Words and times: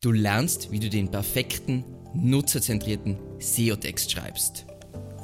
Du 0.00 0.12
lernst, 0.12 0.70
wie 0.70 0.78
du 0.78 0.88
den 0.88 1.10
perfekten, 1.10 1.82
nutzerzentrierten 2.14 3.18
SEO-Text 3.40 4.12
schreibst. 4.12 4.64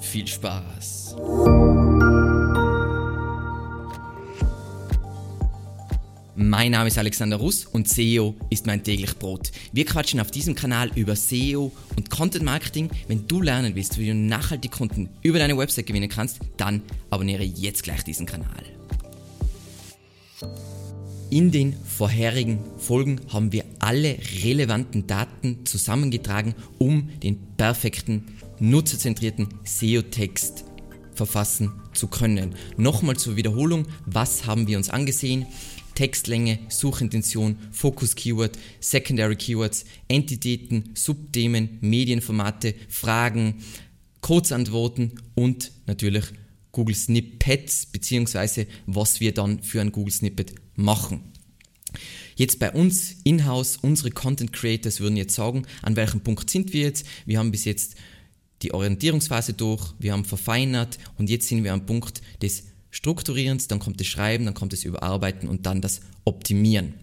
Viel 0.00 0.26
Spaß! 0.26 1.14
Mein 6.34 6.72
Name 6.72 6.88
ist 6.88 6.98
Alexander 6.98 7.36
Russ 7.36 7.66
und 7.66 7.88
SEO 7.88 8.34
ist 8.50 8.66
mein 8.66 8.82
täglich 8.82 9.16
Brot. 9.16 9.52
Wir 9.72 9.84
quatschen 9.84 10.18
auf 10.18 10.32
diesem 10.32 10.56
Kanal 10.56 10.90
über 10.96 11.14
SEO 11.14 11.70
und 11.96 12.10
Content 12.10 12.44
Marketing. 12.44 12.90
Wenn 13.06 13.28
du 13.28 13.42
lernen 13.42 13.76
willst, 13.76 13.96
wie 14.00 14.08
du 14.08 14.14
nachhaltig 14.16 14.72
Kunden 14.72 15.08
über 15.22 15.38
deine 15.38 15.56
Website 15.56 15.86
gewinnen 15.86 16.08
kannst, 16.08 16.40
dann 16.56 16.82
abonniere 17.10 17.44
jetzt 17.44 17.84
gleich 17.84 18.02
diesen 18.02 18.26
Kanal. 18.26 18.64
In 21.34 21.50
den 21.50 21.74
vorherigen 21.84 22.60
Folgen 22.78 23.20
haben 23.26 23.50
wir 23.50 23.64
alle 23.80 24.18
relevanten 24.44 25.08
Daten 25.08 25.66
zusammengetragen, 25.66 26.54
um 26.78 27.10
den 27.24 27.40
perfekten, 27.56 28.26
nutzerzentrierten 28.60 29.48
SEO-Text 29.64 30.64
verfassen 31.12 31.72
zu 31.92 32.06
können. 32.06 32.54
Nochmal 32.76 33.16
zur 33.16 33.34
Wiederholung, 33.34 33.86
was 34.06 34.46
haben 34.46 34.68
wir 34.68 34.76
uns 34.76 34.90
angesehen? 34.90 35.46
Textlänge, 35.96 36.60
Suchintention, 36.68 37.58
Fokus-Keyword, 37.72 38.56
Secondary 38.78 39.34
Keywords, 39.34 39.86
Entitäten, 40.06 40.90
Subthemen, 40.94 41.78
Medienformate, 41.80 42.76
Fragen, 42.88 43.56
Kurzantworten 44.20 45.20
und 45.34 45.72
natürlich 45.86 46.26
Google 46.74 46.94
Snippets, 46.94 47.86
beziehungsweise 47.86 48.66
was 48.86 49.20
wir 49.20 49.32
dann 49.32 49.62
für 49.62 49.80
ein 49.80 49.92
Google 49.92 50.12
Snippet 50.12 50.54
machen. 50.76 51.32
Jetzt 52.36 52.58
bei 52.58 52.72
uns 52.72 53.16
in-house, 53.24 53.78
unsere 53.80 54.10
Content 54.10 54.52
Creators 54.52 55.00
würden 55.00 55.16
jetzt 55.16 55.34
sagen, 55.34 55.64
an 55.82 55.96
welchem 55.96 56.20
Punkt 56.20 56.50
sind 56.50 56.72
wir 56.72 56.82
jetzt? 56.82 57.06
Wir 57.24 57.38
haben 57.38 57.52
bis 57.52 57.64
jetzt 57.64 57.94
die 58.62 58.74
Orientierungsphase 58.74 59.52
durch, 59.52 59.94
wir 59.98 60.12
haben 60.12 60.24
verfeinert 60.24 60.98
und 61.16 61.30
jetzt 61.30 61.48
sind 61.48 61.64
wir 61.64 61.72
am 61.72 61.86
Punkt 61.86 62.20
des 62.42 62.64
Strukturierens, 62.90 63.68
dann 63.68 63.78
kommt 63.78 64.00
das 64.00 64.06
Schreiben, 64.06 64.44
dann 64.44 64.54
kommt 64.54 64.72
das 64.72 64.84
Überarbeiten 64.84 65.48
und 65.48 65.66
dann 65.66 65.80
das 65.80 66.00
Optimieren. 66.24 66.94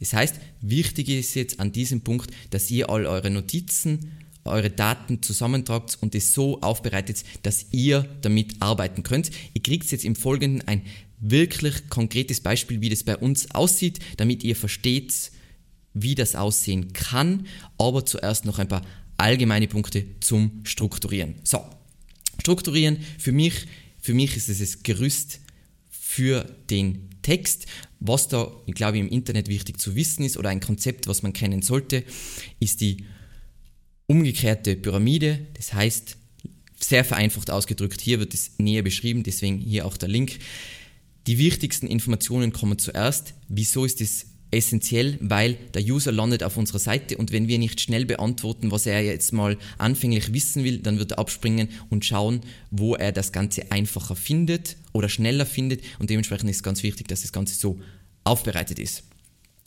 Das 0.00 0.12
heißt, 0.12 0.36
wichtig 0.60 1.08
ist 1.08 1.34
jetzt 1.34 1.60
an 1.60 1.72
diesem 1.72 2.02
Punkt, 2.02 2.30
dass 2.50 2.70
ihr 2.70 2.88
all 2.88 3.06
eure 3.06 3.30
Notizen, 3.30 4.12
eure 4.48 4.70
Daten 4.70 5.22
zusammentragt 5.22 5.98
und 6.00 6.14
es 6.14 6.32
so 6.32 6.60
aufbereitet, 6.60 7.24
dass 7.42 7.66
ihr 7.70 8.08
damit 8.22 8.60
arbeiten 8.60 9.02
könnt. 9.02 9.30
Ihr 9.54 9.62
kriegt 9.62 9.90
jetzt 9.90 10.04
im 10.04 10.16
Folgenden 10.16 10.66
ein 10.66 10.82
wirklich 11.20 11.88
konkretes 11.88 12.40
Beispiel, 12.40 12.80
wie 12.80 12.88
das 12.88 13.02
bei 13.02 13.16
uns 13.16 13.50
aussieht, 13.52 13.98
damit 14.16 14.44
ihr 14.44 14.56
versteht, 14.56 15.32
wie 15.94 16.14
das 16.14 16.34
aussehen 16.34 16.92
kann. 16.92 17.46
Aber 17.76 18.04
zuerst 18.04 18.44
noch 18.44 18.58
ein 18.58 18.68
paar 18.68 18.82
allgemeine 19.16 19.68
Punkte 19.68 20.04
zum 20.20 20.60
Strukturieren. 20.64 21.34
So, 21.42 21.64
Strukturieren 22.40 22.98
für 23.18 23.32
mich, 23.32 23.66
für 24.00 24.14
mich 24.14 24.36
ist 24.36 24.48
es 24.48 24.60
das 24.60 24.82
Gerüst 24.82 25.40
für 25.90 26.44
den 26.70 27.08
Text. 27.22 27.66
Was 28.00 28.28
da, 28.28 28.50
ich 28.66 28.74
glaube, 28.74 28.98
im 28.98 29.08
Internet 29.08 29.48
wichtig 29.48 29.80
zu 29.80 29.96
wissen 29.96 30.24
ist 30.24 30.36
oder 30.36 30.50
ein 30.50 30.60
Konzept, 30.60 31.08
was 31.08 31.22
man 31.22 31.32
kennen 31.32 31.62
sollte, 31.62 32.04
ist 32.60 32.80
die 32.80 33.04
umgekehrte 34.08 34.74
Pyramide. 34.74 35.46
Das 35.54 35.72
heißt, 35.72 36.16
sehr 36.80 37.04
vereinfacht 37.04 37.50
ausgedrückt, 37.50 38.00
hier 38.00 38.18
wird 38.18 38.34
es 38.34 38.52
näher 38.58 38.82
beschrieben, 38.82 39.22
deswegen 39.22 39.58
hier 39.58 39.86
auch 39.86 39.96
der 39.96 40.08
Link. 40.08 40.38
Die 41.26 41.38
wichtigsten 41.38 41.86
Informationen 41.86 42.52
kommen 42.52 42.78
zuerst. 42.78 43.34
Wieso 43.48 43.84
ist 43.84 44.00
es 44.00 44.26
essentiell? 44.50 45.18
Weil 45.20 45.58
der 45.74 45.82
User 45.82 46.10
landet 46.10 46.42
auf 46.42 46.56
unserer 46.56 46.78
Seite 46.78 47.18
und 47.18 47.32
wenn 47.32 47.48
wir 47.48 47.58
nicht 47.58 47.80
schnell 47.80 48.06
beantworten, 48.06 48.70
was 48.70 48.86
er 48.86 49.04
jetzt 49.04 49.32
mal 49.32 49.58
anfänglich 49.76 50.32
wissen 50.32 50.64
will, 50.64 50.78
dann 50.78 50.98
wird 50.98 51.12
er 51.12 51.18
abspringen 51.18 51.68
und 51.90 52.06
schauen, 52.06 52.40
wo 52.70 52.94
er 52.94 53.12
das 53.12 53.32
Ganze 53.32 53.70
einfacher 53.70 54.16
findet 54.16 54.76
oder 54.92 55.10
schneller 55.10 55.44
findet 55.44 55.82
und 55.98 56.08
dementsprechend 56.08 56.48
ist 56.48 56.56
es 56.56 56.62
ganz 56.62 56.82
wichtig, 56.82 57.08
dass 57.08 57.22
das 57.22 57.32
Ganze 57.32 57.56
so 57.56 57.78
aufbereitet 58.24 58.78
ist. 58.78 59.02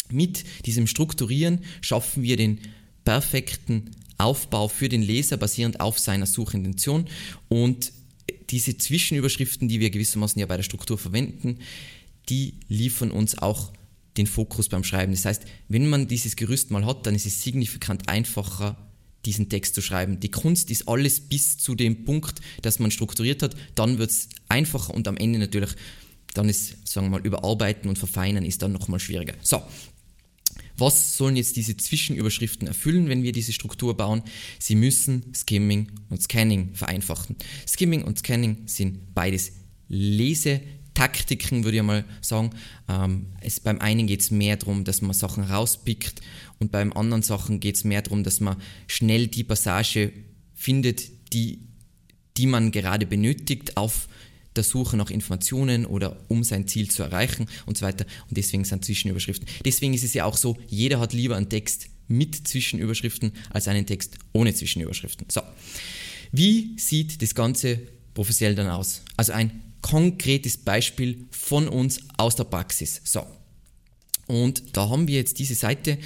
Mit 0.10 0.44
diesem 0.66 0.88
Strukturieren 0.88 1.60
schaffen 1.82 2.24
wir 2.24 2.38
den 2.38 2.60
perfekten 3.04 3.92
Aufbau 4.22 4.68
für 4.68 4.90
den 4.90 5.02
Leser 5.02 5.38
basierend 5.38 5.80
auf 5.80 6.00
seiner 6.00 6.26
Suchintention 6.26 7.08
und 7.50 7.92
diese 8.50 8.78
Zwischenüberschriften, 8.78 9.68
die 9.68 9.80
wir 9.80 9.90
gewissermaßen 9.90 10.40
ja 10.40 10.46
bei 10.46 10.58
der 10.58 10.64
Struktur 10.64 10.98
verwenden, 10.98 11.60
die 12.30 12.56
liefern 12.68 13.12
uns 13.12 13.38
auch 13.38 13.72
den 14.18 14.28
Fokus 14.28 14.70
beim 14.70 14.84
Schreiben. 14.84 15.14
Das 15.14 15.26
heißt, 15.26 15.44
wenn 15.70 15.90
man 15.90 16.08
dieses 16.08 16.36
Gerüst 16.36 16.72
mal 16.72 16.86
hat, 16.86 17.06
dann 17.06 17.16
ist 17.16 17.26
es 17.26 17.42
signifikant 17.42 18.10
einfacher, 18.10 18.78
diesen 19.26 19.50
Text 19.50 19.76
zu 19.76 19.82
schreiben. 19.82 20.20
Die 20.20 20.32
Kunst 20.32 20.72
ist 20.72 20.88
alles 20.88 21.22
bis 21.22 21.58
zu 21.58 21.76
dem 21.76 22.06
Punkt, 22.06 22.42
dass 22.62 22.80
man 22.80 22.92
strukturiert 22.92 23.44
hat, 23.44 23.56
dann 23.76 23.98
wird 23.98 24.10
es 24.10 24.30
einfacher 24.50 24.94
und 24.94 25.08
am 25.08 25.18
Ende 25.18 25.40
natürlich, 25.40 25.72
dann 26.34 26.50
ist, 26.50 26.88
sagen 26.88 27.08
wir 27.08 27.20
mal, 27.20 27.26
überarbeiten 27.26 27.90
und 27.90 27.98
verfeinern 27.98 28.46
ist 28.46 28.62
dann 28.62 28.72
nochmal 28.72 29.00
schwieriger. 29.00 29.34
So, 29.42 29.62
was 30.78 31.18
sollen 31.18 31.36
jetzt 31.36 31.56
diese 31.56 31.78
Zwischenüberschriften 31.78 32.68
erfüllen, 32.68 33.10
wenn 33.10 33.24
wir 33.24 33.32
diese 33.32 33.54
Struktur 33.54 33.96
bauen? 33.96 34.24
Sie 34.60 34.76
müssen 34.76 35.34
Skimming 35.34 35.92
und 36.10 36.22
Scanning 36.22 36.74
vereinfachen. 36.74 37.36
Skimming 37.68 38.04
und 38.04 38.20
Scanning 38.20 38.68
sind 38.68 39.14
beides 39.14 39.54
Lesetaktiken, 39.88 41.64
würde 41.64 41.78
ich 41.78 41.84
mal 41.84 42.06
sagen. 42.22 42.52
Ähm, 42.88 43.28
es, 43.42 43.60
beim 43.60 43.80
einen 43.80 44.08
geht 44.08 44.22
es 44.22 44.32
mehr 44.32 44.58
darum, 44.58 44.84
dass 44.84 45.02
man 45.02 45.14
Sachen 45.14 45.44
rauspickt 45.44 46.22
und 46.60 46.72
beim 46.72 46.94
anderen 46.94 47.24
Sachen 47.24 47.60
geht 47.60 47.76
es 47.76 47.84
mehr 47.84 48.02
darum, 48.02 48.24
dass 48.24 48.40
man 48.40 48.58
schnell 48.88 49.28
die 49.28 49.44
Passage 49.44 50.14
findet, 50.54 51.34
die, 51.34 51.68
die 52.38 52.48
man 52.48 52.72
gerade 52.72 53.06
benötigt 53.06 53.78
auf 53.78 54.08
der 54.56 54.64
Suche 54.64 54.98
nach 54.98 55.10
Informationen 55.10 55.86
oder 55.86 56.18
um 56.28 56.44
sein 56.44 56.68
Ziel 56.68 56.90
zu 56.90 57.04
erreichen 57.04 57.48
und 57.66 57.78
so 57.78 57.86
weiter. 57.86 58.06
Und 58.28 58.38
deswegen 58.38 58.66
sind 58.66 58.84
Zwischenüberschriften. 58.84 59.48
Deswegen 59.66 59.94
ist 59.94 60.04
es 60.04 60.14
ja 60.14 60.26
auch 60.26 60.38
so, 60.38 60.58
jeder 60.68 61.00
hat 61.00 61.14
lieber 61.14 61.36
einen 61.36 61.50
Text 61.50 61.88
mit 62.08 62.48
Zwischenüberschriften 62.48 63.32
als 63.50 63.68
einen 63.68 63.86
Text 63.86 64.18
ohne 64.34 64.54
Zwischenüberschriften. 64.54 65.28
So, 65.32 65.42
wie 66.32 66.78
sieht 66.78 67.22
das 67.22 67.36
Ganze 67.36 67.80
professionell 68.14 68.56
dann 68.56 68.68
aus? 68.68 69.02
Also 69.18 69.32
ein 69.34 69.62
konkretes 69.82 70.58
Beispiel 70.58 71.26
von 71.32 71.68
uns 71.68 72.00
aus 72.18 72.36
der 72.36 72.44
Praxis. 72.44 73.02
So, 73.04 73.26
und 74.28 74.78
da 74.78 74.90
haben 74.90 75.08
wir 75.08 75.16
jetzt 75.16 75.40
diese 75.40 75.56
Seite 75.56 75.98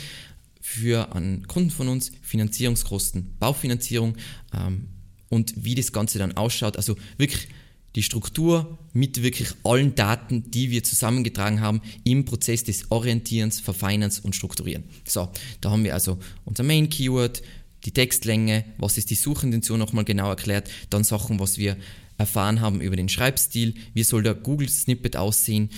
für 0.59 1.13
einen 1.15 1.47
Kunden 1.47 1.69
von 1.69 1.87
uns, 1.87 2.11
Finanzierungskosten, 2.23 3.35
Baufinanzierung 3.39 4.17
ähm, 4.51 4.87
und 5.29 5.53
wie 5.63 5.75
das 5.75 5.91
Ganze 5.91 6.17
dann 6.17 6.35
ausschaut. 6.35 6.75
Also 6.77 6.95
wirklich 7.17 7.47
die 7.95 8.03
Struktur 8.03 8.77
mit 8.93 9.23
wirklich 9.23 9.49
allen 9.63 9.95
Daten, 9.95 10.51
die 10.51 10.69
wir 10.69 10.83
zusammengetragen 10.83 11.61
haben 11.61 11.81
im 12.03 12.25
Prozess 12.25 12.63
des 12.63 12.91
Orientierens, 12.91 13.59
Verfeinerns 13.59 14.19
und 14.19 14.35
Strukturieren. 14.35 14.83
So, 15.05 15.29
da 15.61 15.71
haben 15.71 15.83
wir 15.83 15.93
also 15.93 16.17
unser 16.43 16.63
Main 16.63 16.89
Keyword, 16.89 17.41
die 17.85 17.91
Textlänge, 17.91 18.65
was 18.77 18.97
ist 18.97 19.09
die 19.09 19.15
Suchintention 19.15 19.79
nochmal 19.79 20.05
genau 20.05 20.29
erklärt, 20.29 20.69
dann 20.89 21.03
Sachen, 21.03 21.39
was 21.39 21.57
wir 21.57 21.77
erfahren 22.17 22.61
haben 22.61 22.81
über 22.81 22.95
den 22.95 23.09
Schreibstil, 23.09 23.75
wie 23.93 24.03
soll 24.03 24.23
der 24.23 24.33
Google 24.33 24.69
Snippet 24.69 25.17
aussehen 25.17 25.69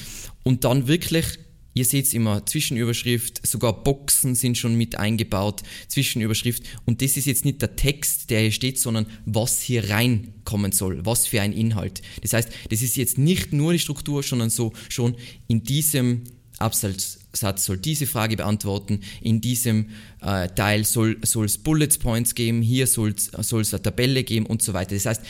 und 0.44 0.64
dann 0.64 0.88
wirklich 0.88 1.40
Ihr 1.78 1.86
seht 1.86 2.12
immer 2.16 2.44
Zwischenüberschrift, 2.44 3.46
sogar 3.46 3.84
Boxen 3.84 4.34
sind 4.34 4.58
schon 4.58 4.74
mit 4.74 4.98
eingebaut, 4.98 5.62
Zwischenüberschrift. 5.88 6.64
Und 6.88 7.04
das 7.04 7.18
ist 7.18 7.28
jetzt 7.28 7.46
nicht 7.46 7.62
der 7.62 7.76
Text, 7.76 8.32
der 8.32 8.42
hier 8.42 8.52
steht, 8.52 8.80
sondern 8.80 9.06
was 9.28 9.62
hier 9.62 9.88
reinkommen 9.88 10.72
soll, 10.72 11.06
was 11.06 11.28
für 11.28 11.40
ein 11.40 11.54
Inhalt. 11.54 12.02
Das 12.24 12.34
heißt, 12.34 12.50
das 12.72 12.82
ist 12.82 12.98
jetzt 12.98 13.20
nicht 13.20 13.54
nur 13.54 13.74
die 13.74 13.80
Struktur, 13.80 14.24
sondern 14.24 14.50
so 14.50 14.74
schon 14.90 15.18
in 15.48 15.62
diesem 15.62 16.24
Absatz 16.58 17.20
soll 17.58 17.78
diese 17.78 18.08
Frage 18.08 18.38
beantworten, 18.38 19.02
in 19.22 19.40
diesem 19.40 19.90
äh, 20.22 20.48
Teil 20.48 20.84
soll 20.84 21.20
es 21.22 21.60
Bullet 21.60 21.90
Points 22.00 22.34
geben, 22.34 22.64
hier 22.64 22.88
soll 22.88 23.14
es 23.14 23.36
eine 23.36 23.82
Tabelle 23.84 24.24
geben 24.24 24.48
und 24.48 24.64
so 24.64 24.74
weiter. 24.74 24.96
Das 24.96 25.06
heißt, 25.06 25.22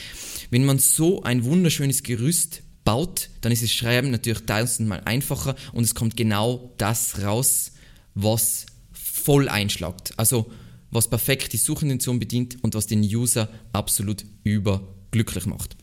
wenn 0.49 0.63
man 0.63 0.79
so 0.79 1.23
ein 1.23 1.43
wunderschönes 1.43 2.03
Gerüst 2.03 2.61
baut, 2.87 3.29
dann 3.41 3.51
ist 3.51 3.61
das 3.63 3.73
Schreiben 3.73 4.11
natürlich 4.11 4.45
tausendmal 4.45 5.01
einfacher 5.03 5.57
und 5.73 5.83
es 5.83 5.93
kommt 5.93 6.15
genau 6.15 6.73
das 6.77 7.21
raus, 7.21 7.73
was 8.15 8.65
voll 8.93 9.49
einschlagt. 9.49 10.13
Also 10.15 10.49
was 10.89 11.09
perfekt 11.09 11.51
die 11.51 11.57
Suchintention 11.57 12.17
bedient 12.17 12.63
und 12.63 12.75
was 12.75 12.87
den 12.87 13.01
User 13.01 13.49
absolut 13.73 14.23
überglücklich 14.45 15.45
macht. 15.47 15.75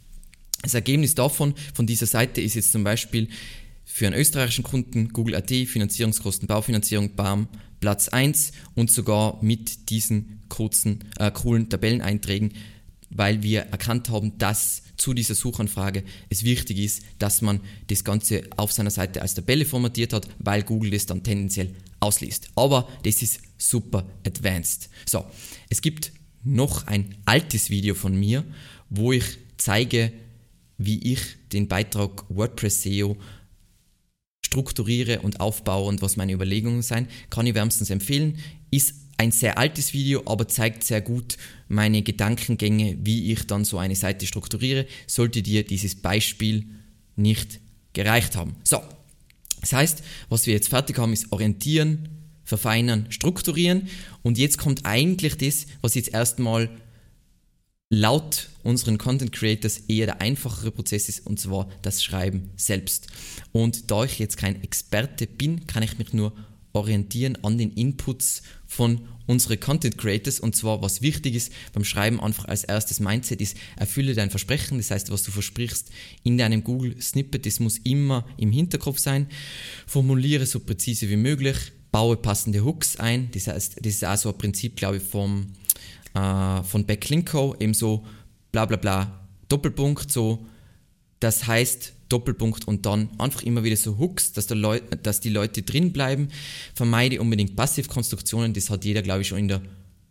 Das 0.62 0.72
Ergebnis 0.72 1.14
davon, 1.14 1.52
von 1.74 1.86
dieser 1.86 2.06
Seite, 2.06 2.40
ist 2.40 2.54
jetzt 2.54 2.72
zum 2.72 2.84
Beispiel 2.84 3.28
für 3.84 4.06
einen 4.06 4.18
österreichischen 4.18 4.64
Kunden 4.64 5.10
Google 5.10 5.34
AT, 5.34 5.50
Finanzierungskosten, 5.50 6.48
Baufinanzierung, 6.48 7.16
BAM, 7.16 7.48
Platz 7.80 8.08
1 8.08 8.52
und 8.76 8.90
sogar 8.90 9.36
mit 9.42 9.90
diesen 9.90 10.40
kurzen, 10.48 11.04
äh, 11.18 11.30
coolen 11.30 11.68
Tabelleneinträgen, 11.68 12.54
weil 13.10 13.42
wir 13.42 13.60
erkannt 13.62 14.08
haben, 14.08 14.36
dass 14.38 14.82
zu 14.96 15.12
dieser 15.14 15.34
Suchanfrage 15.34 16.04
es 16.28 16.44
wichtig 16.44 16.78
ist, 16.78 17.02
dass 17.18 17.42
man 17.42 17.60
das 17.88 18.04
Ganze 18.04 18.42
auf 18.56 18.72
seiner 18.72 18.90
Seite 18.90 19.22
als 19.22 19.34
Tabelle 19.34 19.64
formatiert 19.64 20.12
hat, 20.12 20.28
weil 20.38 20.62
Google 20.62 20.90
das 20.90 21.06
dann 21.06 21.22
tendenziell 21.22 21.74
ausliest. 22.00 22.48
Aber 22.54 22.88
das 23.02 23.22
ist 23.22 23.40
super 23.58 24.06
advanced. 24.26 24.88
So, 25.06 25.24
es 25.68 25.82
gibt 25.82 26.12
noch 26.42 26.86
ein 26.86 27.16
altes 27.24 27.70
Video 27.70 27.94
von 27.94 28.14
mir, 28.14 28.44
wo 28.90 29.12
ich 29.12 29.24
zeige, 29.56 30.12
wie 30.76 31.12
ich 31.12 31.20
den 31.52 31.68
Beitrag 31.68 32.24
WordPress 32.28 32.82
SEO 32.82 33.16
strukturiere 34.44 35.20
und 35.20 35.40
aufbaue 35.40 35.88
und 35.88 36.02
was 36.02 36.16
meine 36.16 36.32
Überlegungen 36.32 36.82
sind. 36.82 37.08
Kann 37.30 37.46
ich 37.46 37.54
wärmstens 37.54 37.90
empfehlen. 37.90 38.38
Ist 38.70 38.94
ein 39.16 39.32
sehr 39.32 39.58
altes 39.58 39.92
Video, 39.92 40.22
aber 40.26 40.48
zeigt 40.48 40.84
sehr 40.84 41.00
gut 41.00 41.36
meine 41.68 42.02
Gedankengänge, 42.02 42.98
wie 43.02 43.32
ich 43.32 43.46
dann 43.46 43.64
so 43.64 43.78
eine 43.78 43.96
Seite 43.96 44.26
strukturiere. 44.26 44.86
Sollte 45.06 45.42
dir 45.42 45.64
dieses 45.64 45.94
Beispiel 45.94 46.66
nicht 47.16 47.60
gereicht 47.92 48.36
haben. 48.36 48.56
So, 48.64 48.82
das 49.60 49.72
heißt, 49.72 50.02
was 50.28 50.46
wir 50.46 50.54
jetzt 50.54 50.68
fertig 50.68 50.98
haben, 50.98 51.12
ist 51.12 51.32
orientieren, 51.32 52.08
verfeinern, 52.44 53.06
strukturieren. 53.10 53.88
Und 54.22 54.36
jetzt 54.36 54.58
kommt 54.58 54.84
eigentlich 54.84 55.36
das, 55.36 55.66
was 55.80 55.94
jetzt 55.94 56.12
erstmal 56.12 56.68
laut 57.90 58.48
unseren 58.62 58.98
Content 58.98 59.32
Creators 59.32 59.78
eher 59.88 60.06
der 60.06 60.20
einfachere 60.20 60.70
Prozess 60.70 61.08
ist, 61.08 61.26
und 61.26 61.38
zwar 61.38 61.68
das 61.82 62.02
Schreiben 62.02 62.50
selbst. 62.56 63.06
Und 63.52 63.90
da 63.90 64.04
ich 64.04 64.18
jetzt 64.18 64.36
kein 64.36 64.62
Experte 64.62 65.26
bin, 65.26 65.66
kann 65.66 65.82
ich 65.82 65.98
mich 65.98 66.12
nur 66.12 66.32
orientieren 66.72 67.38
an 67.44 67.56
den 67.56 67.72
Inputs 67.72 68.42
von 68.74 69.00
unseren 69.26 69.60
Content 69.60 69.96
Creators. 69.96 70.40
Und 70.40 70.56
zwar 70.56 70.82
was 70.82 71.02
wichtig 71.02 71.34
ist 71.34 71.52
beim 71.72 71.84
Schreiben 71.84 72.20
einfach 72.20 72.46
als 72.46 72.64
erstes 72.64 73.00
Mindset 73.00 73.40
ist, 73.40 73.56
erfülle 73.76 74.14
dein 74.14 74.30
Versprechen, 74.30 74.78
das 74.78 74.90
heißt, 74.90 75.10
was 75.10 75.22
du 75.22 75.30
versprichst 75.30 75.90
in 76.22 76.38
deinem 76.38 76.64
Google 76.64 77.00
Snippet, 77.00 77.46
das 77.46 77.60
muss 77.60 77.78
immer 77.78 78.26
im 78.36 78.52
Hinterkopf 78.52 78.98
sein, 78.98 79.28
formuliere 79.86 80.46
so 80.46 80.60
präzise 80.60 81.08
wie 81.08 81.16
möglich, 81.16 81.56
baue 81.92 82.16
passende 82.16 82.64
Hooks 82.64 82.96
ein, 82.96 83.30
das 83.32 83.46
heißt, 83.46 83.76
das 83.80 83.94
ist 83.94 84.04
auch 84.04 84.16
so 84.16 84.30
ein 84.30 84.38
Prinzip, 84.38 84.76
glaube 84.76 84.96
ich, 84.96 85.02
vom, 85.02 85.52
äh, 86.14 86.62
von 86.62 86.84
Backlinko, 86.84 87.56
eben 87.60 87.74
so 87.74 88.04
bla 88.52 88.66
bla 88.66 88.76
bla, 88.76 89.26
Doppelpunkt, 89.48 90.10
so, 90.10 90.44
das 91.20 91.46
heißt, 91.46 91.92
Doppelpunkt 92.14 92.68
und 92.68 92.86
dann 92.86 93.08
einfach 93.18 93.42
immer 93.42 93.64
wieder 93.64 93.76
so 93.76 93.98
Hooks, 93.98 94.32
dass, 94.32 94.48
Leu 94.50 94.78
dass 95.02 95.18
die 95.18 95.30
Leute 95.30 95.62
drin 95.62 95.92
bleiben. 95.92 96.28
Vermeide 96.72 97.20
unbedingt 97.20 97.56
Passivkonstruktionen, 97.56 98.52
das 98.52 98.70
hat 98.70 98.84
jeder, 98.84 99.02
glaube 99.02 99.22
ich, 99.22 99.28
schon 99.28 99.38
in 99.38 99.48
der 99.48 99.62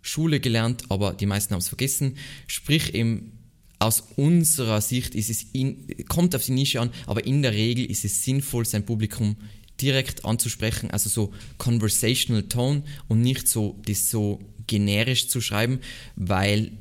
Schule 0.01 0.41
gelernt, 0.41 0.83
aber 0.89 1.13
die 1.13 1.25
meisten 1.25 1.53
haben 1.53 1.61
es 1.61 1.69
vergessen. 1.69 2.17
Sprich 2.47 2.94
eben 2.94 3.39
aus 3.79 4.03
unserer 4.17 4.81
Sicht 4.81 5.15
ist 5.15 5.29
es 5.29 5.44
in, 5.53 5.88
kommt 6.09 6.35
auf 6.35 6.44
die 6.44 6.51
Nische 6.51 6.81
an, 6.81 6.91
aber 7.05 7.25
in 7.25 7.41
der 7.41 7.53
Regel 7.53 7.85
ist 7.85 8.03
es 8.03 8.25
sinnvoll, 8.25 8.65
sein 8.65 8.85
Publikum 8.85 9.38
direkt 9.81 10.25
anzusprechen, 10.25 10.91
also 10.91 11.09
so 11.09 11.33
conversational 11.57 12.44
tone 12.44 12.83
und 13.07 13.21
nicht 13.21 13.47
so 13.47 13.79
das 13.85 14.09
so 14.09 14.41
generisch 14.67 15.29
zu 15.29 15.39
schreiben, 15.39 15.79
weil 16.17 16.73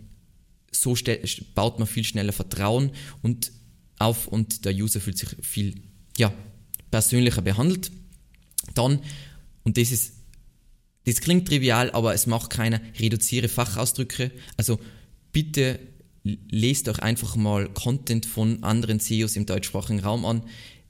so 0.73 0.97
baut 1.55 1.79
man 1.79 1.87
viel 1.87 2.05
schneller 2.05 2.33
Vertrauen 2.33 2.91
und 3.23 3.53
auf 4.03 4.27
und 4.27 4.65
der 4.65 4.75
User 4.75 5.01
fühlt 5.01 5.19
sich 5.19 5.31
viel 5.41 5.83
ja, 6.17 6.33
persönlicher 6.91 7.43
behandelt. 7.43 7.91
Dann, 8.75 9.01
und 9.65 9.79
das 9.79 9.93
ist, 9.93 10.15
das 11.05 11.21
klingt 11.21 11.49
trivial, 11.49 11.91
aber 11.91 12.15
es 12.15 12.27
macht 12.27 12.51
keiner, 12.51 12.81
reduziere 12.99 13.49
Fachausdrücke. 13.49 14.31
Also 14.57 14.79
bitte 15.33 15.81
lest 16.25 16.89
euch 16.89 17.01
einfach 17.01 17.37
mal 17.37 17.69
Content 17.69 18.27
von 18.27 18.63
anderen 18.63 19.01
CEOs 19.01 19.37
im 19.37 19.47
deutschsprachigen 19.47 20.01
Raum 20.01 20.25
an. 20.25 20.45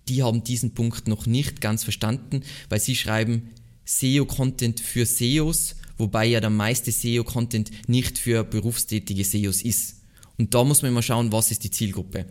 Die 0.08 0.22
haben 0.22 0.44
diesen 0.44 0.74
Punkt 0.74 1.08
noch 1.08 1.26
nicht 1.26 1.60
ganz 1.60 1.84
verstanden, 1.84 2.42
weil 2.68 2.80
sie 2.80 2.96
schreiben 2.96 3.50
SEO-Content 3.84 4.80
für 4.80 5.06
SEOs, 5.06 5.76
wobei 5.96 6.26
ja 6.26 6.40
der 6.40 6.50
meiste 6.50 6.92
SEO-Content 6.92 7.70
nicht 7.88 8.18
für 8.18 8.44
berufstätige 8.44 9.24
SEOs 9.24 9.62
ist. 9.62 10.01
Und 10.42 10.52
da 10.54 10.64
muss 10.64 10.82
man 10.82 10.90
immer 10.90 11.02
schauen, 11.02 11.30
was 11.30 11.52
ist 11.52 11.62
die 11.62 11.70
Zielgruppe. 11.70 12.26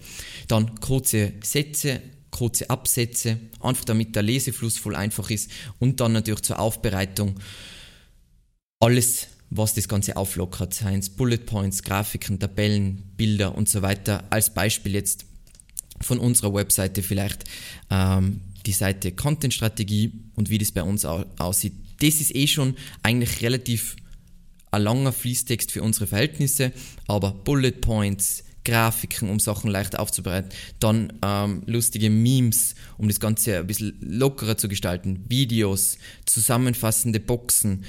Dann 0.49 0.81
kurze 0.81 1.31
Sätze, 1.41 2.01
kurze 2.29 2.69
Absätze, 2.69 3.39
einfach 3.61 3.85
damit 3.85 4.17
der 4.17 4.21
Lesefluss 4.21 4.77
voll 4.77 4.97
einfach 4.97 5.29
ist. 5.29 5.49
Und 5.79 6.01
dann 6.01 6.11
natürlich 6.11 6.41
zur 6.41 6.59
Aufbereitung 6.59 7.39
alles, 8.81 9.27
was 9.49 9.75
das 9.75 9.87
Ganze 9.87 10.17
auflockert, 10.17 10.73
seien 10.73 10.99
es 10.99 11.09
Bullet 11.09 11.37
Points, 11.37 11.83
Grafiken, 11.83 12.37
Tabellen, 12.37 13.01
Bilder 13.15 13.55
und 13.55 13.69
so 13.69 13.81
weiter. 13.81 14.25
Als 14.29 14.53
Beispiel 14.53 14.93
jetzt 14.93 15.23
von 16.01 16.19
unserer 16.19 16.53
Webseite 16.53 17.03
vielleicht 17.03 17.45
ähm, 17.89 18.41
die 18.65 18.73
Seite 18.73 19.13
Content 19.13 19.53
Strategie 19.53 20.11
und 20.35 20.49
wie 20.49 20.57
das 20.57 20.73
bei 20.73 20.83
uns 20.83 21.05
aussieht. 21.05 21.75
Das 22.01 22.19
ist 22.19 22.35
eh 22.35 22.47
schon 22.47 22.75
eigentlich 23.03 23.41
relativ 23.41 23.95
ein 24.71 24.81
langer 24.81 25.11
Fließtext 25.11 25.71
für 25.71 25.83
unsere 25.83 26.07
Verhältnisse, 26.07 26.71
aber 27.07 27.31
Bullet 27.31 27.71
Points, 27.71 28.43
Grafiken, 28.63 29.29
um 29.29 29.39
Sachen 29.39 29.69
leicht 29.69 29.97
aufzubereiten, 29.97 30.51
dann 30.79 31.13
ähm, 31.23 31.63
lustige 31.65 32.09
Memes, 32.09 32.75
um 32.97 33.07
das 33.07 33.19
Ganze 33.19 33.57
ein 33.57 33.67
bisschen 33.67 33.97
lockerer 34.01 34.57
zu 34.57 34.69
gestalten, 34.69 35.25
Videos, 35.27 35.97
zusammenfassende 36.25 37.19
Boxen, 37.19 37.85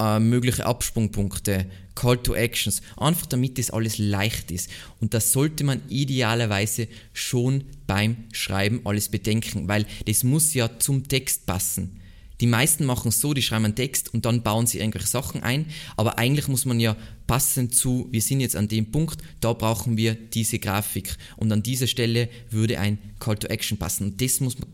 äh, 0.00 0.18
mögliche 0.18 0.64
Absprungpunkte, 0.64 1.66
Call 1.94 2.16
to 2.18 2.34
Actions, 2.34 2.80
einfach 2.96 3.26
damit 3.26 3.58
das 3.58 3.70
alles 3.70 3.98
leicht 3.98 4.50
ist. 4.50 4.70
Und 5.00 5.14
das 5.14 5.32
sollte 5.32 5.62
man 5.62 5.82
idealerweise 5.88 6.88
schon 7.12 7.64
beim 7.86 8.24
Schreiben 8.32 8.80
alles 8.84 9.10
bedenken, 9.10 9.68
weil 9.68 9.86
das 10.06 10.24
muss 10.24 10.54
ja 10.54 10.78
zum 10.78 11.06
Text 11.06 11.46
passen. 11.46 12.00
Die 12.40 12.46
meisten 12.46 12.84
machen 12.84 13.08
es 13.08 13.20
so, 13.20 13.32
die 13.34 13.42
schreiben 13.42 13.64
einen 13.64 13.76
Text 13.76 14.12
und 14.12 14.24
dann 14.24 14.42
bauen 14.42 14.66
sie 14.66 14.78
irgendwelche 14.78 15.06
Sachen 15.06 15.42
ein, 15.42 15.66
aber 15.96 16.18
eigentlich 16.18 16.48
muss 16.48 16.64
man 16.64 16.80
ja 16.80 16.96
passend 17.26 17.74
zu, 17.74 18.08
wir 18.10 18.22
sind 18.22 18.40
jetzt 18.40 18.56
an 18.56 18.68
dem 18.68 18.90
Punkt, 18.90 19.22
da 19.40 19.52
brauchen 19.52 19.96
wir 19.96 20.14
diese 20.14 20.58
Grafik 20.58 21.16
und 21.36 21.52
an 21.52 21.62
dieser 21.62 21.86
Stelle 21.86 22.28
würde 22.50 22.78
ein 22.78 22.98
Call 23.20 23.36
to 23.36 23.46
Action 23.48 23.78
passen. 23.78 24.08
Und 24.08 24.20
das 24.20 24.40
muss 24.40 24.58
man 24.58 24.68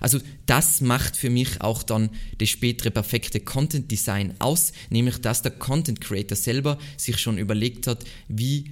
also 0.00 0.20
das 0.46 0.80
macht 0.80 1.16
für 1.16 1.30
mich 1.30 1.60
auch 1.60 1.82
dann 1.82 2.10
das 2.38 2.48
spätere 2.48 2.90
perfekte 2.90 3.40
Content 3.40 3.90
Design 3.90 4.34
aus, 4.38 4.72
nämlich 4.90 5.18
dass 5.18 5.42
der 5.42 5.52
Content 5.52 6.00
Creator 6.00 6.36
selber 6.36 6.78
sich 6.96 7.18
schon 7.18 7.38
überlegt 7.38 7.86
hat, 7.86 8.04
wie, 8.28 8.70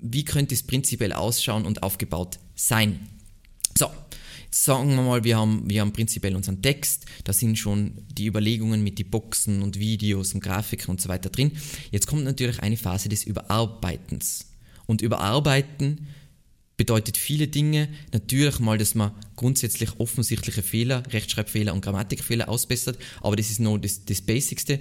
wie 0.00 0.24
könnte 0.24 0.54
es 0.54 0.62
prinzipiell 0.62 1.12
ausschauen 1.12 1.66
und 1.66 1.82
aufgebaut 1.82 2.38
sein. 2.54 3.08
So, 3.76 3.90
sagen 4.50 4.94
wir 4.94 5.02
mal, 5.02 5.24
wir 5.24 5.36
haben, 5.36 5.68
wir 5.68 5.80
haben 5.80 5.92
prinzipiell 5.92 6.36
unseren 6.36 6.62
Text, 6.62 7.06
da 7.24 7.32
sind 7.32 7.58
schon 7.58 8.04
die 8.12 8.26
Überlegungen 8.26 8.82
mit 8.82 8.98
den 8.98 9.10
Boxen 9.10 9.62
und 9.62 9.78
Videos 9.78 10.34
und 10.34 10.42
Grafiken 10.42 10.90
und 10.90 11.00
so 11.00 11.08
weiter 11.08 11.30
drin. 11.30 11.52
Jetzt 11.90 12.06
kommt 12.06 12.24
natürlich 12.24 12.60
eine 12.60 12.76
Phase 12.76 13.08
des 13.08 13.24
Überarbeitens. 13.24 14.46
Und 14.86 15.02
Überarbeiten 15.02 16.06
bedeutet 16.76 17.16
viele 17.16 17.48
Dinge. 17.48 17.88
Natürlich 18.12 18.58
mal, 18.58 18.78
dass 18.78 18.94
man 18.94 19.12
grundsätzlich 19.34 19.98
offensichtliche 19.98 20.62
Fehler, 20.62 21.02
Rechtschreibfehler 21.10 21.72
und 21.72 21.80
Grammatikfehler 21.80 22.48
ausbessert, 22.48 22.98
aber 23.20 23.36
das 23.36 23.50
ist 23.50 23.60
nur 23.60 23.78
das, 23.78 24.04
das 24.04 24.20
Basicste. 24.20 24.80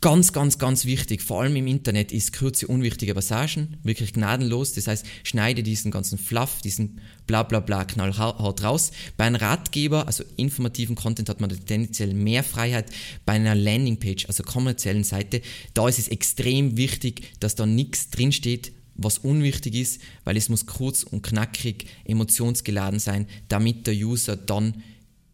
Ganz, 0.00 0.32
ganz, 0.32 0.58
ganz 0.58 0.84
wichtig, 0.84 1.22
vor 1.22 1.42
allem 1.42 1.56
im 1.56 1.66
Internet, 1.66 2.12
ist 2.12 2.32
kurze, 2.32 2.68
unwichtige 2.68 3.14
Passagen, 3.14 3.78
wirklich 3.82 4.12
gnadenlos. 4.12 4.74
Das 4.74 4.86
heißt, 4.86 5.04
schneide 5.24 5.64
diesen 5.64 5.90
ganzen 5.90 6.18
Fluff, 6.18 6.60
diesen 6.62 7.00
bla 7.26 7.42
bla 7.42 7.58
bla 7.58 7.84
knallhart 7.84 8.62
raus. 8.62 8.92
Bei 9.16 9.24
einem 9.24 9.34
Ratgeber, 9.34 10.06
also 10.06 10.22
informativen 10.36 10.94
Content, 10.94 11.28
hat 11.28 11.40
man 11.40 11.50
tendenziell 11.50 12.14
mehr 12.14 12.44
Freiheit. 12.44 12.92
Bei 13.26 13.32
einer 13.32 13.56
Landingpage, 13.56 14.26
also 14.26 14.44
kommerziellen 14.44 15.02
Seite, 15.02 15.42
da 15.74 15.88
ist 15.88 15.98
es 15.98 16.06
extrem 16.06 16.76
wichtig, 16.76 17.32
dass 17.40 17.56
da 17.56 17.66
nichts 17.66 18.10
drinsteht, 18.10 18.70
was 18.94 19.18
unwichtig 19.18 19.74
ist, 19.74 20.00
weil 20.22 20.36
es 20.36 20.48
muss 20.48 20.66
kurz 20.66 21.02
und 21.02 21.22
knackig, 21.22 21.86
emotionsgeladen 22.04 23.00
sein, 23.00 23.26
damit 23.48 23.88
der 23.88 23.94
User 23.94 24.36
dann 24.36 24.80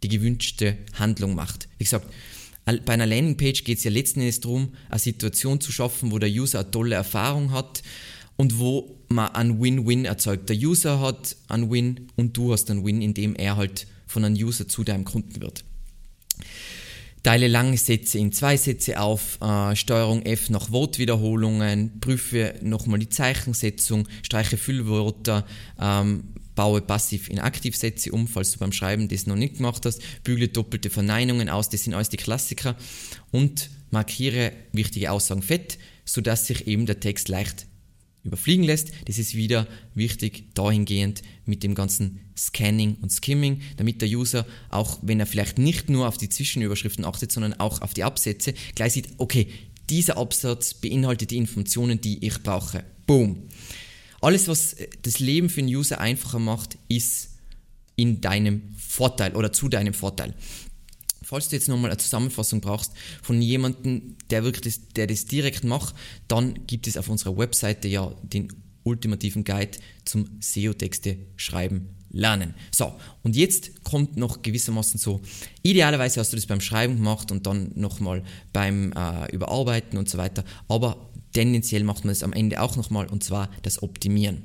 die 0.03 0.09
gewünschte 0.09 0.79
Handlung 0.95 1.35
macht. 1.35 1.69
Wie 1.77 1.85
gesagt, 1.85 2.07
bei 2.65 2.93
einer 2.95 3.07
Landingpage 3.07 3.65
geht 3.65 3.79
es 3.79 3.85
ja 3.85 3.91
letzten 3.91 4.21
Endes 4.21 4.41
darum, 4.41 4.73
eine 4.89 4.99
Situation 4.99 5.61
zu 5.61 5.71
schaffen, 5.71 6.11
wo 6.13 6.19
der 6.19 6.31
User 6.31 6.61
eine 6.61 6.71
tolle 6.71 6.95
Erfahrung 6.95 7.53
hat 7.53 7.83
und 8.37 8.59
wo 8.59 8.99
man 9.09 9.29
ein 9.29 9.61
Win-Win 9.61 10.07
erzeugt. 10.07 10.49
Der 10.49 10.57
User 10.57 11.01
hat 11.01 11.37
einen 11.49 11.71
Win 11.71 12.09
und 12.17 12.37
du 12.37 12.53
hast 12.53 12.71
einen 12.71 12.85
Win, 12.85 13.03
indem 13.03 13.37
er 13.37 13.57
halt 13.57 13.87
von 14.07 14.25
einem 14.25 14.37
User 14.37 14.67
zu 14.67 14.83
deinem 14.85 15.05
Kunden 15.05 15.41
wird. 15.41 15.65
Teile 17.23 17.49
lange 17.49 17.79
Sätze 17.79 18.19
in 18.19 18.33
zwei 18.33 18.59
Sätze 18.59 19.01
auf, 19.01 19.41
äh, 19.41 19.75
Steuerung 19.77 20.23
F 20.27 20.51
nach 20.51 20.71
Wortwiederholungen, 20.71 21.99
prüfe 22.01 22.55
nochmal 22.61 22.99
die 22.99 23.09
Zeichensetzung, 23.09 24.07
streiche 24.23 24.59
Füllwörter, 24.59 25.47
ähm, 25.81 26.25
baue 26.55 26.81
passiv 26.81 27.29
in 27.29 27.39
Aktivsätze 27.39 28.13
um, 28.13 28.29
falls 28.29 28.53
du 28.53 28.59
beim 28.59 28.73
Schreiben 28.73 29.09
das 29.09 29.27
noch 29.27 29.37
nicht 29.37 29.57
gemacht 29.57 29.85
hast, 29.87 30.01
bügle 30.23 30.49
doppelte 30.49 30.91
Verneinungen 30.91 31.49
aus, 31.49 31.69
das 31.69 31.85
sind 31.85 31.95
alles 31.95 32.09
die 32.09 32.17
Klassiker 32.17 32.77
und 33.31 33.71
markiere 33.91 34.53
wichtige 34.73 35.11
Aussagen 35.11 35.43
fett, 35.43 35.79
sodass 36.05 36.47
sich 36.47 36.67
eben 36.67 36.87
der 36.87 37.01
Text 37.01 37.29
leicht 37.29 37.67
überfliegen 38.25 38.65
lässt. 38.65 38.91
Das 39.07 39.19
ist 39.19 39.35
wieder 39.35 39.67
wichtig 39.95 40.55
dahingehend 40.55 41.23
mit 41.45 41.63
dem 41.63 41.75
ganzen 41.75 42.21
Scanning 42.37 42.97
und 43.01 43.13
Skimming, 43.13 43.61
damit 43.77 44.03
der 44.03 44.09
User 44.09 44.47
auch, 44.71 44.99
wenn 45.03 45.21
er 45.21 45.27
vielleicht 45.27 45.59
nicht 45.59 45.89
nur 45.89 46.09
auf 46.09 46.17
die 46.17 46.29
Zwischenüberschriften 46.29 47.05
achtet, 47.05 47.31
sondern 47.31 47.55
auch 47.55 47.83
auf 47.83 47.95
die 47.95 48.05
Absätze, 48.05 48.55
gleich 48.75 48.95
sieht, 48.95 49.09
okay, 49.19 49.49
dieser 49.91 50.17
Absatz 50.17 50.75
beinhaltet 50.75 51.31
die 51.31 51.37
Informationen, 51.37 52.01
die 52.01 52.27
ich 52.27 52.43
brauche. 52.43 52.85
Boom. 53.07 53.49
Alles, 54.25 54.49
was 54.49 54.75
das 55.03 55.19
Leben 55.19 55.51
für 55.51 55.61
den 55.61 55.69
User 55.69 56.01
einfacher 56.01 56.39
macht, 56.39 56.79
ist 56.89 57.29
in 57.95 58.23
deinem 58.23 58.63
Vorteil 58.75 59.37
oder 59.37 59.53
zu 59.53 59.69
deinem 59.69 59.93
Vorteil. 59.93 60.33
Falls 61.23 61.51
du 61.51 61.57
jetzt 61.57 61.69
nochmal 61.69 61.91
eine 61.91 61.99
Zusammenfassung 61.99 62.63
brauchst 62.63 62.93
von 63.23 63.43
jemandem, 63.43 64.17
der 64.31 64.43
wirklich 64.43 64.63
das, 64.63 64.89
der 64.95 65.09
das 65.09 65.27
direkt 65.27 65.65
macht, 65.65 65.95
dann 66.27 66.67
gibt 66.67 66.87
es 66.87 66.97
auf 66.97 67.11
unserer 67.11 67.37
Webseite 67.37 67.87
ja 67.89 68.15
den 68.23 68.49
ultimativen 68.85 69.45
Guide 69.45 69.77
zum 70.07 70.27
SEO-Texte 70.41 71.19
schreiben 71.37 71.91
lernen. 72.09 72.55
So, 72.71 72.95
und 73.25 73.37
jetzt 73.37 73.85
kommt 73.85 74.17
noch 74.17 74.41
gewissermaßen 74.41 74.99
so, 74.99 75.21
idealerweise 75.63 76.21
hast 76.21 76.33
du 76.33 76.37
das 76.37 76.47
beim 76.47 76.63
Schreiben 76.63 76.97
gemacht 76.97 77.31
und 77.31 77.47
dann 77.47 77.73
nochmal 77.75 78.23
beim 78.55 78.91
äh, 78.93 79.31
Überarbeiten 79.35 79.99
und 79.99 80.09
so 80.09 80.17
weiter, 80.17 80.45
aber 80.69 81.11
tendenziell 81.35 81.85
macht 81.85 82.05
man 82.05 82.13
es 82.13 82.23
am 82.23 82.33
Ende 82.33 82.63
auch 82.63 82.77
nochmal 82.77 83.07
und 83.07 83.23
zwar 83.23 83.51
das 83.63 83.83
Optimieren. 83.83 84.45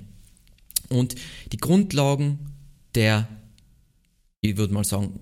Und 0.89 1.15
die 1.53 1.57
Grundlagen 1.57 2.39
der, 2.95 3.27
ich 4.41 4.57
würde 4.57 4.73
mal 4.73 4.83
sagen, 4.83 5.21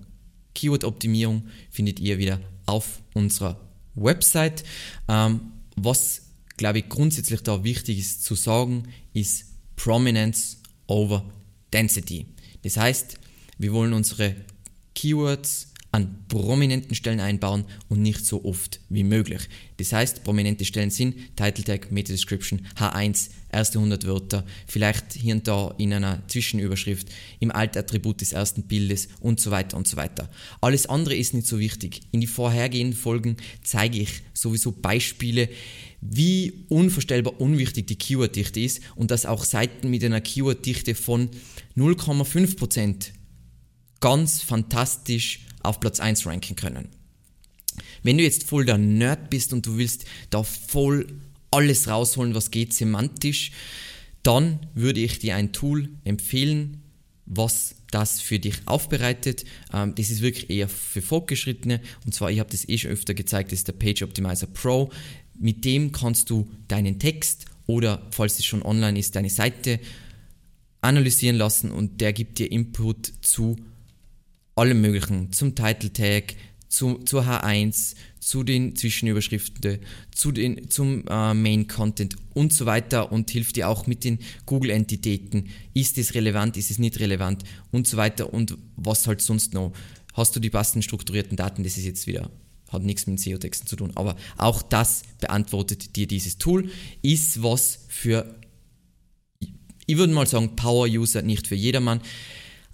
Keyword-Optimierung 0.54 1.46
findet 1.70 2.00
ihr 2.00 2.18
wieder 2.18 2.40
auf 2.66 3.02
unserer 3.14 3.60
Website. 3.94 4.64
Ähm, 5.06 5.52
was, 5.76 6.22
glaube 6.56 6.80
ich, 6.80 6.88
grundsätzlich 6.88 7.42
da 7.42 7.62
wichtig 7.62 7.98
ist 7.98 8.24
zu 8.24 8.34
sagen, 8.34 8.88
ist 9.12 9.46
Prominence 9.76 10.58
over 10.86 11.24
Density. 11.72 12.26
Das 12.62 12.76
heißt, 12.76 13.18
wir 13.58 13.72
wollen 13.72 13.92
unsere 13.92 14.34
Keywords 14.94 15.72
an 15.90 16.24
prominenten 16.28 16.94
Stellen 16.94 17.20
einbauen 17.20 17.64
und 17.88 18.02
nicht 18.02 18.24
so 18.26 18.44
oft 18.44 18.80
wie 18.90 19.04
möglich. 19.04 19.48
Das 19.78 19.92
heißt, 19.92 20.22
prominente 20.22 20.64
Stellen 20.64 20.90
sind 20.90 21.14
Title 21.36 21.64
Tag, 21.64 21.90
Meta 21.90 22.12
Description, 22.12 22.66
H1, 22.76 23.30
erste 23.50 23.78
100 23.78 24.06
Wörter, 24.06 24.44
vielleicht 24.66 25.14
hier 25.14 25.34
und 25.34 25.48
da 25.48 25.74
in 25.78 25.94
einer 25.94 26.22
Zwischenüberschrift, 26.28 27.08
im 27.40 27.50
Altattribut 27.50 28.20
des 28.20 28.32
ersten 28.32 28.64
Bildes 28.64 29.08
und 29.20 29.40
so 29.40 29.50
weiter 29.50 29.78
und 29.78 29.88
so 29.88 29.96
weiter. 29.96 30.28
Alles 30.60 30.86
andere 30.86 31.16
ist 31.16 31.32
nicht 31.32 31.46
so 31.46 31.58
wichtig. 31.58 32.02
In 32.10 32.20
die 32.20 32.26
vorhergehenden 32.26 32.96
Folgen 32.96 33.38
zeige 33.62 33.98
ich 33.98 34.20
sowieso 34.34 34.72
Beispiele, 34.72 35.48
wie 36.02 36.66
unvorstellbar 36.68 37.40
unwichtig 37.40 37.86
die 37.86 37.96
Keyworddichte 37.96 38.60
ist 38.60 38.82
und 38.94 39.10
dass 39.10 39.26
auch 39.26 39.44
Seiten 39.44 39.88
mit 39.88 40.04
einer 40.04 40.20
Keyworddichte 40.20 40.94
von 40.94 41.30
0,5% 41.76 43.12
ganz 44.00 44.42
fantastisch 44.42 45.40
auf 45.62 45.80
Platz 45.80 46.00
1 46.00 46.26
ranken 46.26 46.56
können. 46.56 46.88
Wenn 48.02 48.18
du 48.18 48.24
jetzt 48.24 48.44
voll 48.44 48.64
der 48.64 48.78
Nerd 48.78 49.30
bist 49.30 49.52
und 49.52 49.66
du 49.66 49.76
willst 49.76 50.04
da 50.30 50.42
voll 50.42 51.06
alles 51.50 51.88
rausholen, 51.88 52.34
was 52.34 52.50
geht 52.50 52.72
semantisch, 52.72 53.52
dann 54.22 54.60
würde 54.74 55.00
ich 55.00 55.18
dir 55.18 55.36
ein 55.36 55.52
Tool 55.52 55.88
empfehlen, 56.04 56.82
was 57.26 57.76
das 57.90 58.20
für 58.20 58.38
dich 58.38 58.56
aufbereitet. 58.66 59.44
Ähm, 59.72 59.94
das 59.94 60.10
ist 60.10 60.20
wirklich 60.20 60.50
eher 60.50 60.68
für 60.68 61.02
Fortgeschrittene 61.02 61.80
und 62.04 62.14
zwar, 62.14 62.30
ich 62.30 62.40
habe 62.40 62.50
das 62.50 62.68
eh 62.68 62.78
schon 62.78 62.90
öfter 62.90 63.14
gezeigt, 63.14 63.52
das 63.52 63.60
ist 63.60 63.68
der 63.68 63.72
Page 63.72 64.02
Optimizer 64.02 64.46
Pro. 64.46 64.90
Mit 65.38 65.64
dem 65.64 65.92
kannst 65.92 66.30
du 66.30 66.50
deinen 66.66 66.98
Text 66.98 67.46
oder, 67.66 68.06
falls 68.10 68.38
es 68.38 68.44
schon 68.44 68.62
online 68.62 68.98
ist, 68.98 69.14
deine 69.14 69.30
Seite 69.30 69.78
analysieren 70.80 71.36
lassen 71.36 71.70
und 71.70 72.00
der 72.00 72.12
gibt 72.12 72.38
dir 72.38 72.50
Input 72.50 73.12
zu 73.20 73.56
allem 74.58 74.80
Möglichen, 74.80 75.32
zum 75.32 75.54
Title 75.54 75.92
Tag, 75.92 76.34
zu, 76.68 76.98
zur 77.04 77.24
H1, 77.24 77.94
zu 78.20 78.42
den 78.42 78.76
Zwischenüberschriften, 78.76 79.78
zu 80.14 80.32
den, 80.32 80.70
zum 80.70 81.04
äh, 81.08 81.34
Main 81.34 81.66
Content 81.66 82.16
und 82.34 82.52
so 82.52 82.66
weiter 82.66 83.10
und 83.10 83.30
hilft 83.30 83.56
dir 83.56 83.68
auch 83.68 83.86
mit 83.86 84.04
den 84.04 84.18
Google-Entitäten. 84.46 85.48
Ist 85.72 85.96
es 85.96 86.14
relevant, 86.14 86.56
ist 86.56 86.70
es 86.70 86.78
nicht 86.78 87.00
relevant 87.00 87.44
und 87.70 87.86
so 87.86 87.96
weiter 87.96 88.32
und 88.32 88.56
was 88.76 89.06
halt 89.06 89.22
sonst 89.22 89.54
noch. 89.54 89.72
Hast 90.12 90.36
du 90.36 90.40
die 90.40 90.50
passenden 90.50 90.82
strukturierten 90.82 91.36
Daten, 91.36 91.62
das 91.62 91.78
ist 91.78 91.84
jetzt 91.84 92.06
wieder, 92.06 92.30
hat 92.70 92.82
nichts 92.82 93.06
mit 93.06 93.20
SEO-Texten 93.20 93.66
zu 93.66 93.76
tun, 93.76 93.92
aber 93.94 94.16
auch 94.36 94.62
das 94.62 95.02
beantwortet 95.20 95.96
dir 95.96 96.06
dieses 96.06 96.38
Tool. 96.38 96.70
Ist 97.00 97.42
was 97.42 97.86
für, 97.88 98.34
ich 99.86 99.96
würde 99.96 100.12
mal 100.12 100.26
sagen, 100.26 100.56
Power-User, 100.56 101.22
nicht 101.22 101.46
für 101.46 101.54
jedermann. 101.54 102.00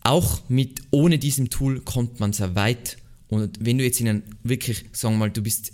Auch 0.05 0.49
mit, 0.49 0.83
ohne 0.91 1.19
diesem 1.19 1.51
Tool 1.51 1.81
kommt 1.81 2.21
man 2.21 2.33
sehr 2.33 2.55
weit. 2.55 2.99
Und 3.29 3.59
wenn 3.65 3.79
du 3.79 3.85
jetzt 3.85 4.01
in 4.01 4.09
einem, 4.09 4.23
wirklich, 4.45 4.85
sagen 4.93 5.15
wir 5.15 5.19
mal, 5.19 5.31
du 5.31 5.43
bist 5.43 5.73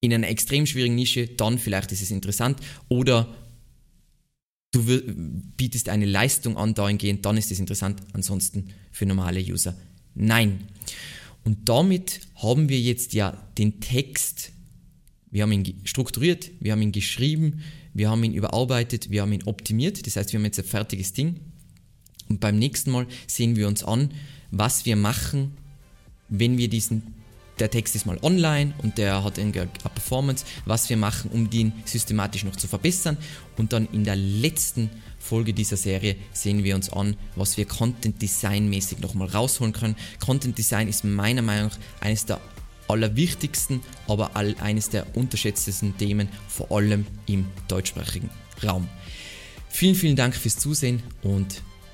in 0.00 0.12
einer 0.12 0.28
extrem 0.28 0.66
schwierigen 0.66 0.94
Nische, 0.94 1.26
dann 1.26 1.58
vielleicht 1.58 1.90
ist 1.90 2.02
es 2.02 2.10
interessant. 2.12 2.60
Oder 2.88 3.34
du 4.70 4.84
bietest 5.56 5.88
eine 5.88 6.04
Leistung 6.04 6.56
an 6.56 6.74
dahingehend, 6.74 7.24
dann 7.24 7.36
ist 7.36 7.50
es 7.50 7.58
interessant. 7.58 8.00
Ansonsten 8.12 8.68
für 8.92 9.06
normale 9.06 9.40
User 9.40 9.74
nein. 10.14 10.60
Und 11.44 11.68
damit 11.68 12.20
haben 12.36 12.68
wir 12.68 12.80
jetzt 12.80 13.12
ja 13.12 13.32
den 13.58 13.80
Text, 13.80 14.52
wir 15.30 15.42
haben 15.42 15.52
ihn 15.52 15.80
strukturiert, 15.84 16.50
wir 16.60 16.72
haben 16.72 16.82
ihn 16.82 16.92
geschrieben, 16.92 17.60
wir 17.92 18.10
haben 18.10 18.24
ihn 18.24 18.32
überarbeitet, 18.32 19.10
wir 19.10 19.22
haben 19.22 19.32
ihn 19.32 19.42
optimiert. 19.44 20.06
Das 20.06 20.16
heißt, 20.16 20.32
wir 20.32 20.38
haben 20.38 20.44
jetzt 20.44 20.58
ein 20.58 20.64
fertiges 20.64 21.12
Ding. 21.12 21.40
Und 22.28 22.40
beim 22.40 22.58
nächsten 22.58 22.90
Mal 22.90 23.06
sehen 23.26 23.56
wir 23.56 23.68
uns 23.68 23.84
an, 23.84 24.10
was 24.50 24.86
wir 24.86 24.96
machen, 24.96 25.56
wenn 26.28 26.58
wir 26.58 26.68
diesen, 26.68 27.14
der 27.58 27.70
Text 27.70 27.94
ist 27.94 28.06
mal 28.06 28.18
online 28.22 28.74
und 28.78 28.98
der 28.98 29.22
hat 29.22 29.38
eine 29.38 29.52
Performance, 29.52 30.44
was 30.64 30.88
wir 30.90 30.96
machen, 30.96 31.30
um 31.32 31.50
den 31.50 31.72
systematisch 31.84 32.44
noch 32.44 32.56
zu 32.56 32.66
verbessern. 32.66 33.16
Und 33.56 33.72
dann 33.72 33.86
in 33.92 34.04
der 34.04 34.16
letzten 34.16 34.90
Folge 35.18 35.54
dieser 35.54 35.76
Serie 35.76 36.16
sehen 36.32 36.64
wir 36.64 36.74
uns 36.74 36.90
an, 36.90 37.16
was 37.36 37.56
wir 37.56 37.66
Content 37.66 38.20
Design 38.20 38.68
mäßig 38.68 38.98
nochmal 39.00 39.28
rausholen 39.28 39.72
können. 39.72 39.96
Content 40.24 40.58
Design 40.58 40.88
ist 40.88 41.04
meiner 41.04 41.42
Meinung 41.42 41.68
nach 41.68 41.78
eines 42.00 42.26
der 42.26 42.40
allerwichtigsten, 42.88 43.80
aber 44.08 44.36
eines 44.36 44.90
der 44.90 45.16
unterschätztesten 45.16 45.96
Themen, 45.96 46.28
vor 46.48 46.70
allem 46.70 47.06
im 47.26 47.46
deutschsprachigen 47.68 48.28
Raum. 48.62 48.88
Vielen, 49.68 49.94
vielen 49.94 50.16
Dank 50.16 50.36
fürs 50.36 50.58
Zusehen 50.58 51.02
und 51.22 51.62